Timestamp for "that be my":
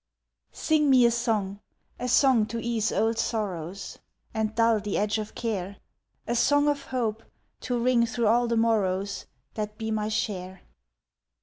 9.53-10.09